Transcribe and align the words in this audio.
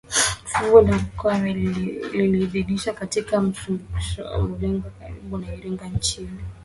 Fuvu 0.45 0.81
la 0.81 0.95
Mkwawa 0.97 1.39
limehifadhiwa 1.47 2.95
katika 2.95 3.41
Makumbusho 3.41 4.21
ya 4.23 4.47
Kalenga 4.47 4.89
karibu 4.99 5.37
na 5.37 5.53
Iringa 5.55 5.85
nchini 5.87 6.27
Tanzania 6.27 6.49